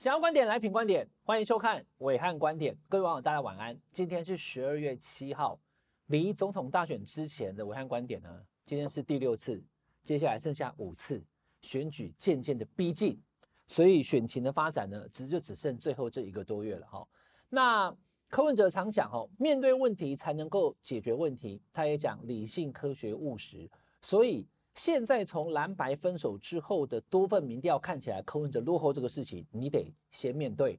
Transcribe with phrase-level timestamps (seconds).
[0.00, 2.74] 想要观点来品观点，欢迎收看伟汉观点。
[2.88, 3.78] 各位网友，大家晚安。
[3.92, 5.60] 今天是十二月七号，
[6.06, 9.62] 离总统大选之前的伟汉观点呢，今天是第六次，
[10.02, 11.22] 接下来剩下五次，
[11.60, 13.20] 选举渐渐的逼近，
[13.66, 17.06] 所以选情的发展呢，只就只剩最后这一个多月了哈。
[17.50, 17.94] 那
[18.30, 24.48] 柯文哲常讲哦，面对问题才能够解决问题，他也讲理性、科学、务实，所以。
[24.74, 30.78] 现在从蓝白分手之后的多份民调看起来，柯文哲落后这个事情，你得先面对，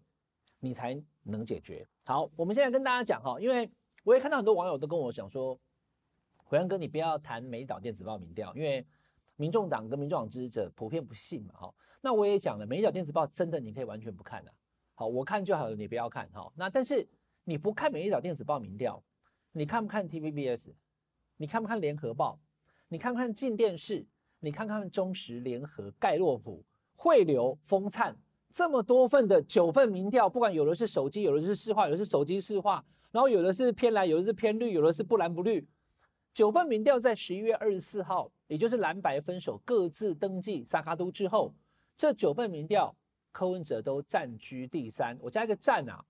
[0.60, 1.88] 你才能解决。
[2.06, 3.70] 好，我们现在跟大家讲哈，因为
[4.04, 5.60] 我也看到很多网友都跟我讲说，
[6.50, 8.86] 暐瀚哥你不要谈美岛电子报民调，因为
[9.36, 11.74] 民众党跟民众党支持者普遍不信嘛哈。
[12.02, 14.54] 那我也讲了，美岛电子报真的你可以完全不看的，
[14.96, 16.52] 好，我看就好了，你不要看哈。
[16.56, 17.08] 那但是
[17.44, 19.04] 你不看美岛电子报民调，
[19.52, 20.72] 你看不看 TVBS？
[21.38, 22.40] 你看不看联合报？
[22.92, 24.06] 你看看进电视，
[24.42, 26.62] 你看看中时、联合、盖洛普、
[26.98, 28.14] 汇流、风灿，
[28.50, 35.66] 这么多份的九份民调，不管有的是手机，有的是市话，有的是手机市话，然后有的是偏蓝，有的是偏绿，有的是不蓝不绿。
[36.34, 41.56] 九份民调在十一月二十四号，也就是蓝白分手各自登记萨卡都之后，
[41.96, 42.94] 这九份民调
[43.32, 45.18] 柯文哲都暂居第三。
[45.22, 46.04] 我加一个占啊。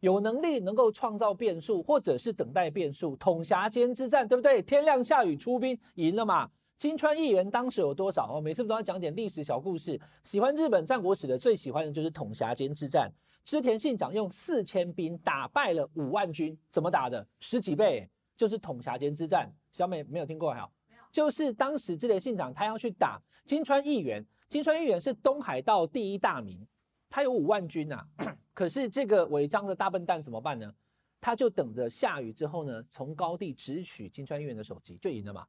[0.00, 4.60] 有能力能够创造变数，或者是等待变数，统辖间之战，对不对？
[4.62, 6.48] 天亮下雨出兵，赢了嘛？
[6.76, 8.36] 金川议员当时有多少？
[8.36, 9.98] 哦，每次都要讲点历史小故事。
[10.22, 13.10] 喜欢日本战国史的，最喜欢的就是统辖间之战。
[13.44, 17.26] 织田信长用四千兵打败了五万军，怎么打的？
[17.40, 19.50] 十几倍，就是统辖间之战。
[19.72, 20.68] 小美没有听过哈？
[20.90, 26.60] 没有，就是当时织田信长他要去打金川议员，金川议员是东海道第一大名，
[27.08, 28.36] 他有五万军呐、啊。
[28.54, 30.72] 可是这个违章的大笨蛋怎么办呢？
[31.20, 35.46] 他就等着下雨之后呢，从高地直取金川议员的首级，就赢了嘛。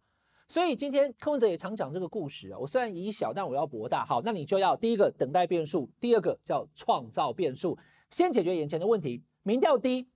[0.50, 2.58] 所以今天柯文哲也常讲这个故事啊。
[2.58, 4.06] 我虽然以小，但我要博大。
[4.06, 7.78] 好，那你就要第一个等待变数，第二个叫创造变数。
[8.12, 9.24] 先解决眼前的问题。
[9.44, 10.08] 民调低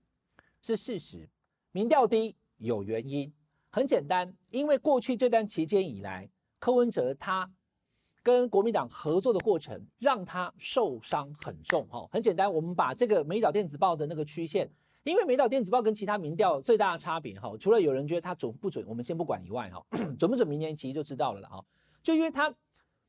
[0.60, 1.28] 是事实，
[1.70, 3.32] 民调低有原因，
[3.70, 6.28] 很简单，因为过去这段期间以来，
[6.58, 7.50] 柯文哲他。
[8.22, 11.86] 跟国民党合作的过程，让他受伤很重。
[11.88, 14.70] 哈，很简单，我们把这个美岛电子报的那个曲线，
[15.02, 19.84] 因为美岛电子报跟其他民调最大的差别，哈，除了有人觉得它准不准，我们先不管以外，哈，
[20.16, 21.64] 准不准，明年其实就知道了了，哈。
[22.00, 22.54] 就因为它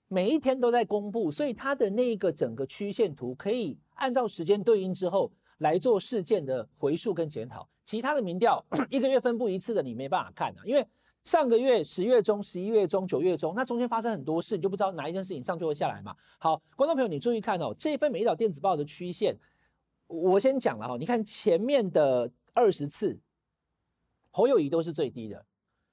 [0.07, 7.69] 每一天都在公布，所以它的那个整个曲线图可以按照时间对应之后来做事件的回溯跟检讨。
[7.83, 10.83] 其他的民调 一个月分布一次的，你没办法看啊，因为。
[11.23, 16.15] 上个月十月中、十一月中、九月中，那中间发生很多事，你就不知道哪一件事情上就会下来嘛。
[16.37, 19.37] 好，观众朋友，你注意看哦，这一份美岛电子报的曲线，
[20.07, 20.97] 我先讲了哈。
[20.97, 23.17] 你看前面的二十次，
[24.31, 25.45] 侯友宜都是最低的。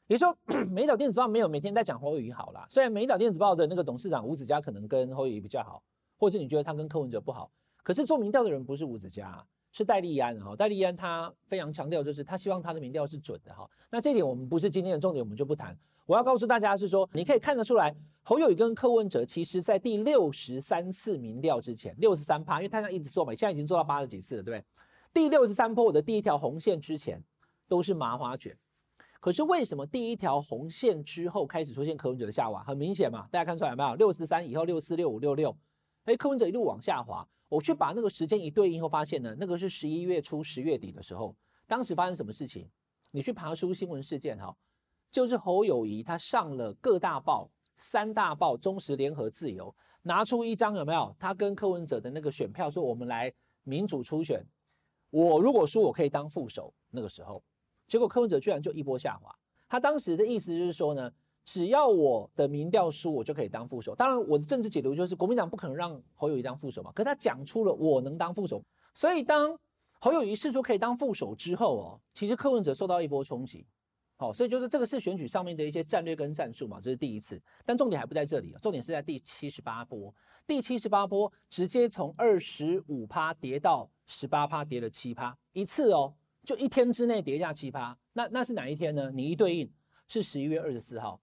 [0.09, 0.37] 也就说，
[0.69, 2.67] 美岛电子报没有每天在讲侯友宜好啦。
[2.69, 5.81] 虽然美岛电子报的那个董事长吴子嘉可能跟侯友宜比较好，
[6.19, 7.49] 或者你觉得他跟柯文哲不好，
[7.85, 9.47] 可是做民调的人不是吴子嘉啊。
[9.73, 13.69] 是戴利安哈，戴利安他非常强调，就是他希望他的民调是准的哈。
[13.91, 15.77] 那这点我们不是今天的重点，我们就不谈。
[16.07, 24.65] 我要告诉大家是说，你可以看得出来，侯友宜跟柯文哲其实在第六十三次民调之前，六十三趴，因为他在一直做嘛，现在已经做到八十几次了，对不对？
[25.13, 27.23] 第六十三波的第一条红线之前
[27.69, 28.57] 都是麻花卷，
[29.21, 32.61] 可是为什么第一条红线之后开始出现柯文哲的下滑？
[32.65, 33.95] 很明显嘛，大家看出来没有？
[33.95, 35.57] 六十三以后六四六五六六，
[36.07, 37.25] 哎，柯文哲一路往下滑。
[37.51, 41.35] 我去把那个时间一对应后，发现呢，那个是十一月初、十月底的时候，
[41.67, 42.71] 当时发生什么事情？
[43.11, 44.57] 你去爬书新闻事件哈，
[45.11, 51.13] 就是侯友宜他上了各大报、三大报、中时、联合、自由，拿出一张有没有？
[51.19, 53.31] 他跟柯文哲的那个选票说，我们来
[53.65, 54.47] 民主初选，
[55.11, 56.73] 我如果输，我可以当副手。
[56.89, 57.43] 那个时候，
[57.89, 59.37] 结果柯文哲居然就一波下滑。
[59.69, 61.13] 他当时的意思就是说呢。
[61.45, 63.95] 只要我的民调输，我就可以当副手。
[63.95, 66.93] 当然，我的政治解读就是国民党不可能让侯友谊当副手嘛。
[66.93, 68.63] 可是他讲出了我能当副手，
[68.95, 69.59] 所以当
[69.99, 73.67] 侯友谊试出可以当副手之后哦，其实柯文哲受到一波冲击。
[74.17, 77.41] 好，所以就是这个是选举上面的一些战略跟战术嘛，这是第一次。
[77.65, 80.15] 但重点还不在这里，重点是在第七十八波。
[80.47, 86.13] 第七十八波直接从二十五趴跌到十八趴，跌了七趴，一次哦，
[86.45, 87.97] 就一天之内跌下七趴。
[88.13, 89.11] 那那是哪一天呢？
[89.11, 89.73] 你一对应
[90.07, 91.19] 是十一月二十四号。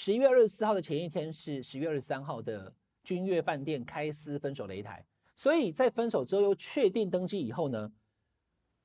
[0.00, 2.72] 十一月二十四号的前一天是十月二十三号的
[3.02, 5.04] 君悦饭店开撕分手擂台，
[5.34, 7.90] 所以在分手之后又确定登记以后呢，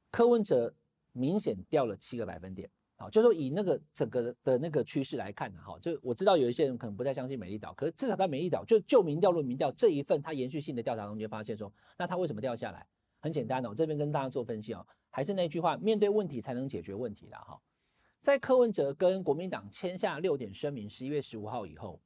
[0.10, 0.74] 柯文哲
[1.12, 2.68] 明显掉了七个百分点。
[2.96, 12.88] 好，就说以那个整个的那个趋势来看呢，哈，就我知道有一些人可能不太相信美丽岛，可是至少在美丽岛就就民调论民调这一份它延续性的调查中，间发现说，那它为什么掉下来？
[13.20, 17.62] 很简单哦，我这边跟大家做分析哦，还是那句话，面对问题才能解决问题啦，哈。
[18.24, 22.00] 在柯文哲跟国民党签下六点声明，十一月十五号以后，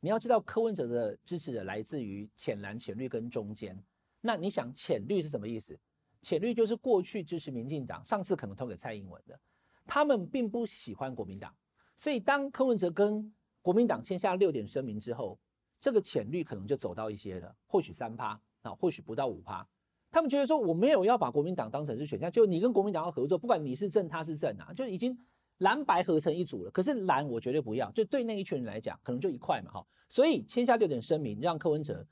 [0.00, 3.80] 你要知道柯文哲的支持者来自于浅蓝、浅绿跟中间，
[4.20, 5.78] 那你想浅绿是什么意思？
[6.20, 9.38] 浅绿就是过去支持民进党，上次可能投给蔡英文的，
[9.86, 11.54] 他们并不喜欢国民党，
[11.94, 15.38] 所以当柯文哲跟国民党签下六点声明之后，
[15.80, 18.30] 这个浅绿可能就走到一些了，或许三趴
[18.62, 19.64] 啊，或许不到五趴。
[20.10, 25.16] 他们觉得说我没有要把国民党当成是选项，就你跟国民党要合作，不管你是正他是正啊，就已经
[25.62, 26.70] 蓝白合成一组了。
[26.70, 29.86] 可是蓝我绝对不要，就对那一群人来讲，可能就一块嘛哈。
[30.08, 32.06] 所以签下六点声明，让柯文哲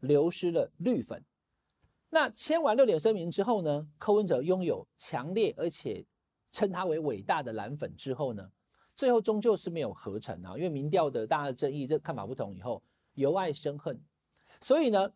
[0.00, 1.22] 流失了绿粉。
[2.10, 6.04] 那签完六点声明之后呢，柯文哲拥有强烈而且
[6.52, 8.50] 称他为伟大的蓝粉之后呢，
[8.94, 12.82] 最后终究是没有合成啊，因为民调的大家的争议，这看法不同以后，
[13.14, 14.00] 由爱生恨，
[14.60, 15.12] 所以呢，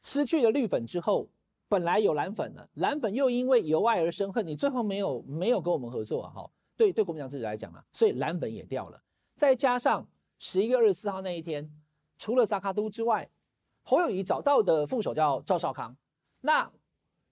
[0.00, 1.28] 失去了绿粉之后。
[1.70, 6.30] 本来有蓝粉的，蓝粉又因为由爱而生恨，你最后没有没有跟我们合作啊？
[6.30, 9.02] 哈，对对，国民党自己来讲啊，所以蓝粉也掉了。
[9.34, 10.08] 再加上
[10.38, 11.70] 十一月二十四号那一天，
[12.16, 13.28] 除了萨卡都之外，
[13.82, 15.94] 侯友宜找到的副手叫赵少康，
[16.40, 16.70] 那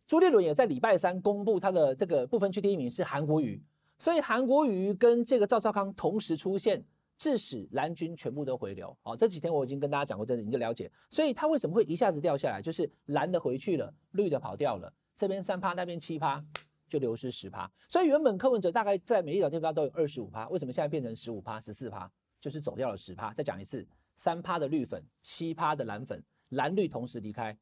[0.07, 3.63] 朱立伦也在礼拜三公布他的这个不分区第一名是韩国瑜，
[3.99, 6.85] 所以韩国瑜跟这个赵少康同时出现。
[7.19, 10.93] 致使蓝军全部都回流，好，这几天我已经跟大家讲过，这你就了解。
[11.09, 12.61] 所以他为什么会一下子掉下来？
[12.61, 16.45] 就是蓝的回去了，绿的跑掉了，这边三趴，那边七趴，
[16.89, 17.71] 就流失十趴。
[17.89, 22.11] 所以原本柯文哲大概在每一条电票都有二十五趴，为什么现在变成十五趴、十四趴？
[22.41, 23.33] 就是走掉了十趴。
[23.33, 27.57] 再讲一次，三趴的绿粉，七趴的蓝粉，蓝绿同时离开，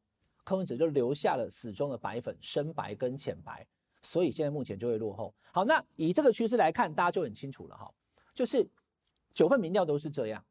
[0.44, 3.66] 柯文哲就留下了死忠的白粉，深白跟浅白。
[4.02, 5.34] 所以现在目前就会落后。
[5.52, 7.92] 好，那以这个趋势来看，大家就很清楚了哈，
[8.34, 8.68] 就是。
[9.32, 10.44] 九份民调都是这样，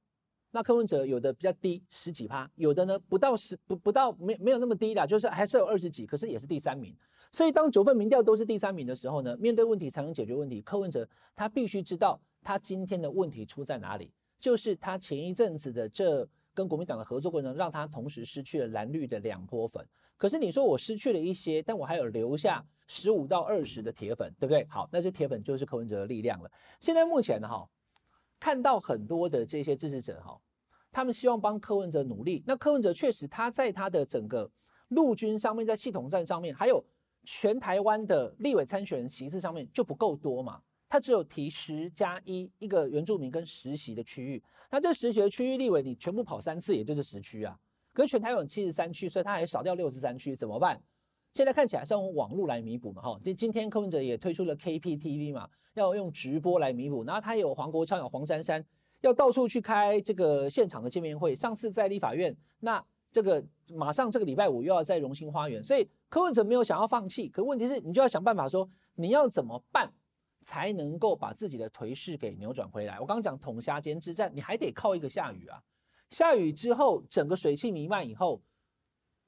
[0.52, 6.94] 那柯文哲有的比较低，十几趴，有的呢不到十，不不到没没有那么低啦，就是还是有二十几，可是也是第三名。
[7.34, 10.62] 所以当九份民调都是第三名的时候呢，面对问题才能解决问题。
[10.62, 19.86] 柯文哲他必须知道他今天的问题出在哪里，就是他前一阵子的这跟国民党的合作过程，让他同时失去了蓝绿的两波粉。
[20.16, 24.66] 可是你说我失去了一些，但我还有留下十五到二十的铁粉，对不对？
[24.70, 26.50] 好，那这铁粉就是柯文哲的力量了。
[26.80, 27.68] 现在目前呢，哈。
[28.40, 30.38] 看到很多的这些支持者哈，
[30.92, 32.44] 他们希望帮柯文哲努力。
[32.46, 34.52] 那柯文哲确实他在他的整个
[34.90, 36.84] 陆军上面，在系统战上面，还有
[37.24, 40.62] 全台湾的立委参选人席次上面就不够多嘛。
[40.90, 44.44] 他只有提十加一一个原住民跟十席的区域。
[44.70, 47.60] 那这十席的区域立委你全部跑三次，也就是十区啊。
[47.94, 50.82] 可是全台湾有七十三区，所以他还少掉六十三区，怎么办？
[51.34, 53.20] 现在看起来是用网络来弥补嘛哈。
[53.24, 55.50] 今今天柯文哲也推出了 KPTV 嘛。
[55.74, 58.64] 要用直播来弥补，然后他有黄国昌，有黄珊珊，
[59.02, 61.36] 要到处去开这个现场的见面会。
[61.36, 69.92] 上次在立法院，那这个马上这个礼拜五又要在荣兴花园，所以柯文哲没有想要放弃，可问题是你就要想办法说你要怎么办
[70.42, 73.00] 才能够把自己的颓势给扭转回来。
[73.00, 75.62] 我刚刚讲统辖间之战，你还得靠一个下雨啊，
[76.10, 78.42] 下雨之后整个水汽弥漫以后，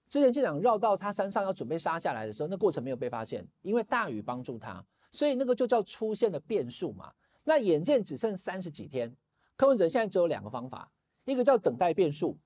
[0.09, 4.85] 之前舰长绕到他山上要准备杀下来的时候，那过程没有被发现，因为大雨帮助他。
[5.11, 7.13] 所以那个就叫出现了变数嘛。
[7.45, 9.15] 那眼见只剩三十几天，
[9.55, 10.91] 柯文哲现在只有两个方法，
[11.23, 12.37] 一个叫等待变数，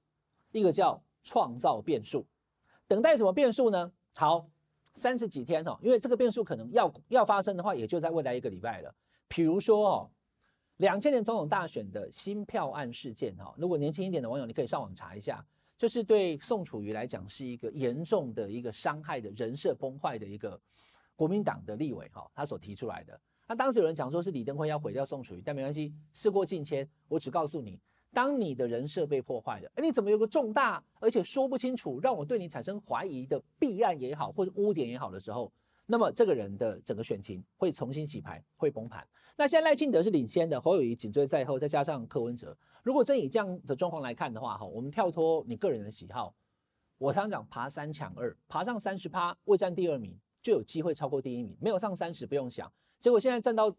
[0.52, 2.26] 一个叫创造变数。
[2.88, 3.92] 等待什么变数呢？
[4.16, 4.50] 好，
[4.94, 8.94] 三十几天哦，因为这个变数可能要要发生的话，也就在未来一个礼拜了。
[9.28, 10.12] 比如说哦，
[10.78, 15.46] 两千年总统大选的新票案事件哈，如果年轻一点的网友，你可以上网查一下，
[15.78, 20.60] 就是对宋楚瑜来讲是一个严重的一个伤害的人设崩坏的一个。
[21.16, 27.78] 国民党的立委哈，他所提出来的，那当时有人讲说是李登辉要毁掉宋楚瑜，但没关系，事过境迁，我只告诉你，
[28.14, 35.52] 当你的人设被破坏了，而你怎么有个重大而且说不清楚，让我对你产生怀疑的弊案也好，或者污点也好的时候，
[35.86, 39.08] 那么这个人的整个选情会重新洗牌，会崩盘。
[39.36, 46.34] 那现在赖清德是领先的，侯友宜紧追在后，再加上柯文哲，如果真以这样的状况来看的话，哈，我们跳脱你个人的喜好，
[46.98, 50.18] 我常常讲爬三抢二，爬上三十趴，未占第二名。
[50.42, 52.72] 就有机会超过第一名，没有上三十不用想。
[52.98, 53.76] 结果现在站到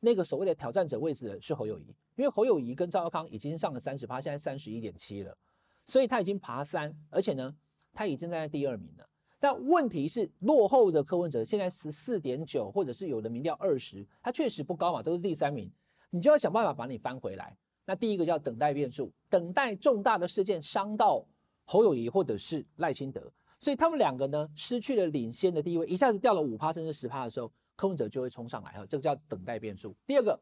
[0.00, 5.36] 那个所谓的挑战者位置的是侯友谊，因为侯友谊跟赵少康已经上了三十趴，现在三十一点七了，
[5.84, 7.54] 所以他已经爬三，而且呢，
[7.92, 9.06] 他已经站在第二名了。
[9.38, 15.70] 但问题是，落后的柯文哲现在十四点九，或者是有的民调二十，他确实不高嘛，都是第三名，
[16.10, 17.56] 你就要想办法把你翻回来。
[17.86, 21.26] 那第一个叫等待变数，等待重大的事件伤到
[21.64, 23.32] 侯友谊或者是赖清德。
[23.58, 29.96] 所以他们两个呢，失去了领先的地位，一下子掉了五趴甚至十趴的时候，柯文哲就会冲上来哈，这个叫等待变数。
[30.06, 30.38] 第二个，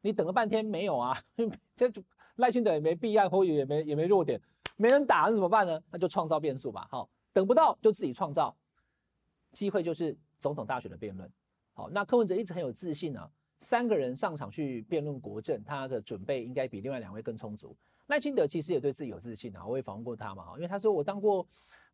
[0.00, 1.14] 你等了半天没有啊，
[1.76, 1.92] 这
[2.36, 4.40] 赖清德也没弊案，侯友宜也没也没弱点，
[4.76, 5.78] 没人打，那怎么办呢？
[5.90, 6.88] 那就创造变数吧。
[6.90, 8.56] 好，等不到就自己创造
[9.52, 11.30] 机会，就是总统大选的辩论。
[11.74, 17.76] 好，那柯文哲一直很有自信啊，三个人上场去辩论国政，他的准备应该比另外两位更充足。
[18.06, 21.46] 赖清德其实也对自己有自信啊，我也访问过他嘛，因为他说我当过。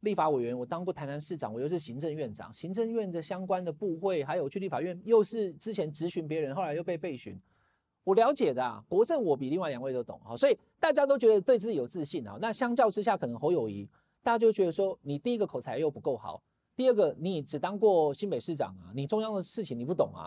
[0.02, 7.40] 立法委员，我当过台南市长，我又是行政院长，行政院的相关的部会，还有去立法院，又是之前质询别人，后来又被备询。
[8.04, 12.37] 我了解的啊，国政我比另外两位都懂哈，所以大家都觉得对自己有自信啊。
[12.40, 13.88] 那相较之下，可能侯友宜，
[14.25, 16.42] 大家就觉得说，你第一个口才又不够好，
[16.75, 20.26] 第二个你只当过新北市长啊，你中央的事情你不懂啊，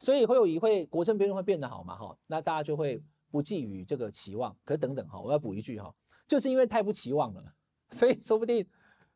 [0.00, 3.00] 所以侯友宜会国政辩论会变得好嘛哈，那大家就会
[3.30, 4.52] 不寄予这个期望。
[4.64, 5.94] 可是等等哈，我要补一句哈，
[6.26, 7.54] 就是因为太不期望了，
[7.92, 8.66] 所以说不定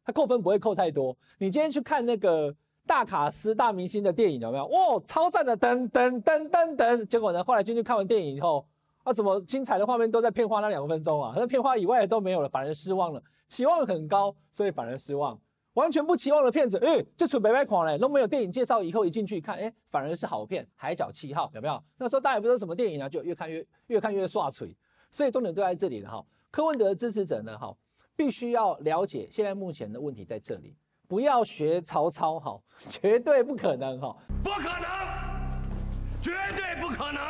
[0.07, 1.15] 他扣分不会扣太多。
[1.39, 2.55] 你今天去看那个。
[2.89, 4.65] 大卡司大明星的电影有没有？
[4.67, 5.59] 哇，超赞的！
[5.59, 7.05] 噔噔噔噔噔。
[7.07, 8.65] 结果呢，后来进去看完电影以后，
[9.03, 11.35] 啊，怎么精彩的画面都在片花那两分钟啊？
[11.37, 13.21] 那片花以外的都没有了，反而失望了。
[13.49, 15.37] 期望很高，所以反而失望。
[15.73, 18.81] 完全不期望的片子，哎，就纯白白狂嘞，都没有电影介绍。
[18.85, 21.83] 以后一进去看，哎，反而是好片，《海角七号》有没有？
[21.99, 24.77] 那时候大家也不知道什么电影啊，就越看越越看越刷嘴。
[25.11, 26.25] 所以重点就在这里了哈。
[26.53, 27.75] 柯文哲的支持者呢，哈，
[28.17, 30.77] 必须要了解现在目前的问题在这里。
[31.07, 37.23] 不要学曹操哈， 绝对不可能哈，不可能，绝对不可能。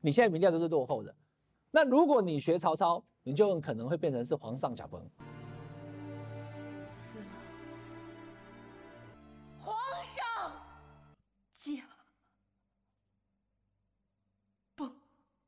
[0.00, 1.14] 你现在民调都是落后的，
[1.70, 5.02] 那如果你学曹操，你就很可能会变成是皇上驾崩。
[6.90, 7.24] 死了，
[9.58, 10.24] 皇上
[11.54, 11.72] 驾
[14.76, 14.90] 崩。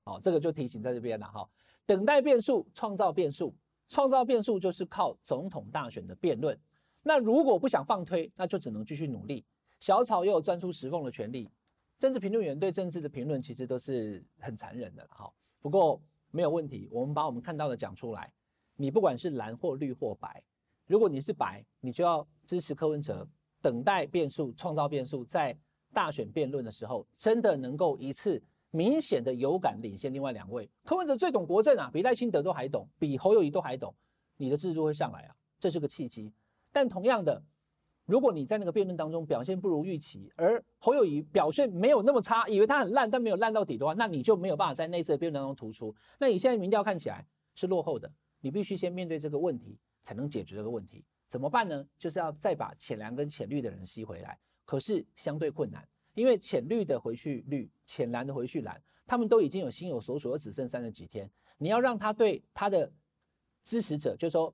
[0.05, 1.49] 好，这个就提醒在这边了哈，
[1.87, 3.55] 等待变数，创造变数，
[3.89, 6.59] 创造变数就是靠总统大选的辩论。
[7.03, 9.45] 那如果不想放推，那就只能继续努力。
[9.79, 11.51] 小草也有钻出石缝的权利。
[11.99, 15.33] 政治评论员对政治的评论其实都是很残忍的哈。
[15.61, 16.01] 不过
[16.31, 18.33] 没有问题，我们把我们看到的讲出来。
[18.77, 20.43] 你不管是蓝或绿或白，
[20.87, 23.27] 如果你是白，你就要支持柯文哲，
[23.63, 25.57] 等待变数，创造变数，在
[25.95, 28.43] 大选辩论的时候，真的能够一次
[28.77, 30.69] 明显的有感领先另外两位。
[30.85, 33.95] 柯文哲最懂国政啊，比赖清德都还懂，比侯友宜都还懂，
[34.37, 36.31] 你的制度会上来啊，这是个契机。
[36.71, 37.43] 但同样的，
[38.05, 45.95] 如果你在那个辩论当中表现不如预期，而侯友宜表现没有那么差，以为他很烂，但没有烂到底的话，那你就没有办法在那次的辩论当中突出。
[46.19, 51.03] 那你现在民调看起来是落后的，你必须先面对这个问题，才能解决这个问题。
[51.29, 51.85] 怎么办呢？
[51.99, 54.39] 就是要再把浅蓝跟浅绿的人吸回来。
[54.65, 62.91] 可是相对困难，因为浅绿的回去绿，浅蓝的回去蓝，他们都已经有心有所属，而只剩三十几天，你要让他对他的
[63.63, 64.53] 支持者，就是说。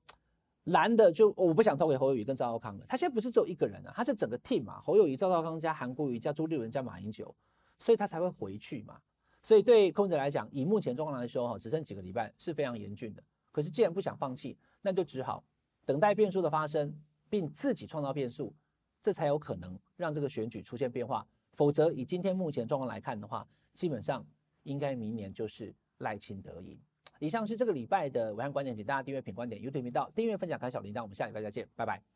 [0.67, 7.35] 蓝的就我不想投给侯友宜跟赵少康了，他现在不是只有一个人啊，他是整个 team 嘛，侯友宜、赵少康加韩国瑜加朱立伦加马英九，
[7.79, 8.97] 所以他才会回去嘛。
[9.41, 13.21] 所以对柯文哲来讲，以目前状况来说哈，只剩几个礼拜是非常严峻的。
[13.51, 15.43] 可是既然不想放弃，那就只好
[15.83, 16.97] 等待变数的发生，
[17.29, 18.53] 并自己创造变数，
[19.01, 21.27] 这才有可能让这个选举出现变化。
[21.53, 24.25] 否则以今天目前状况来看的话，基本上
[24.63, 26.77] 应该明年就是赖清德赢。
[27.19, 32.12] 以上是这个礼拜的武汉观点，请大家订阅品观点 YouTube 频道，订阅分享开小铃铛，我们下礼拜再见，拜拜。